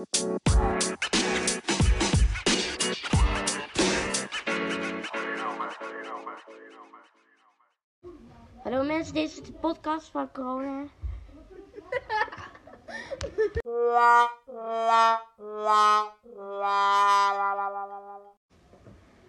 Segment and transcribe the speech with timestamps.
[0.00, 0.08] Hallo
[8.84, 10.84] mensen, dit is de podcast van corona.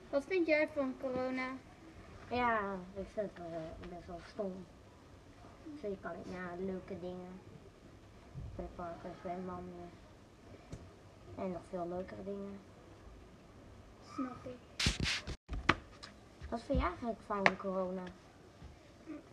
[0.10, 1.48] Wat vind jij van corona?
[2.30, 2.60] Ja,
[2.94, 4.66] ik vind het eh, best wel stom.
[5.82, 7.42] Zeker kan ik naar leuke dingen.
[8.56, 10.10] Pretparken, zwembanden.
[11.42, 12.60] En nog veel leukere dingen.
[14.14, 14.58] Snap ik.
[16.50, 18.04] Wat vind jij eigenlijk van corona?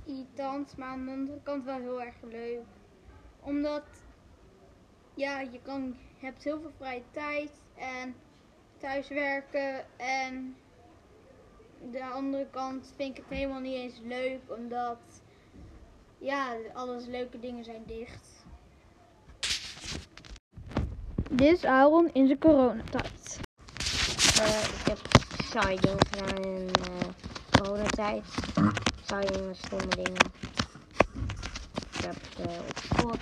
[0.04, 2.64] Irritant, maar aan de andere kant wel heel erg leuk.
[3.40, 3.84] Omdat,
[5.14, 8.14] ja, je kan, je hebt heel veel vrije tijd en
[8.78, 9.98] thuiswerken.
[9.98, 10.56] En
[11.90, 15.22] de andere kant vind ik het helemaal niet eens leuk, omdat,
[16.18, 18.44] ja, alles leuke dingen zijn dicht.
[21.30, 23.40] Dit is Aaron in zijn coronatijd.
[24.40, 24.98] Eh, ik heb
[25.44, 27.08] saai dingen gedaan in eh
[27.50, 28.24] coronatijd.
[29.04, 30.32] Saai dingen, stomme dingen.
[31.92, 33.20] Ik heb eh, op sport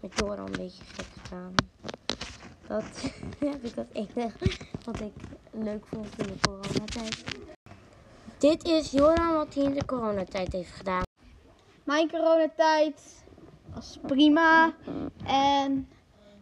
[0.00, 1.54] met Joran een beetje gek gedaan.
[2.66, 3.12] Dat
[3.50, 4.50] heb ik het enige
[4.84, 5.12] wat ik
[5.50, 7.24] leuk vond in de coronatijd.
[8.38, 11.02] Dit is Joran wat hij in de coronatijd heeft gedaan.
[11.84, 13.24] Mijn coronatijd
[13.74, 14.74] was prima.
[15.24, 15.88] En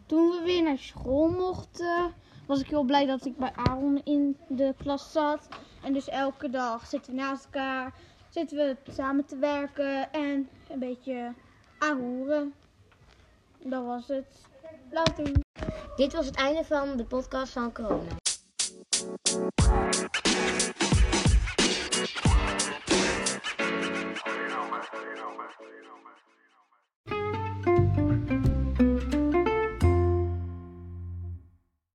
[0.05, 2.13] toen we weer naar school mochten,
[2.47, 5.47] was ik heel blij dat ik bij Aaron in de klas zat.
[5.83, 7.93] En dus elke dag zitten we naast elkaar,
[8.29, 11.33] zitten we samen te werken en een beetje
[11.79, 12.53] ahoeren.
[13.63, 14.47] Dat was het.
[14.91, 15.31] Later.
[15.95, 18.21] Dit was het einde van de podcast van corona.